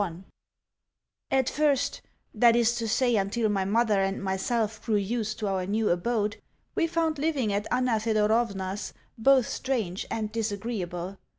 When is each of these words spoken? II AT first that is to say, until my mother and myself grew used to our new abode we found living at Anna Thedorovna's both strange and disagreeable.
II 0.01 0.23
AT 1.29 1.47
first 1.47 2.01
that 2.33 2.55
is 2.55 2.73
to 2.77 2.87
say, 2.87 3.17
until 3.17 3.49
my 3.49 3.65
mother 3.65 4.01
and 4.01 4.23
myself 4.23 4.83
grew 4.83 4.95
used 4.95 5.37
to 5.37 5.47
our 5.47 5.67
new 5.67 5.91
abode 5.91 6.37
we 6.73 6.87
found 6.87 7.19
living 7.19 7.53
at 7.53 7.67
Anna 7.69 7.99
Thedorovna's 7.99 8.95
both 9.15 9.47
strange 9.47 10.07
and 10.09 10.31
disagreeable. 10.31 11.19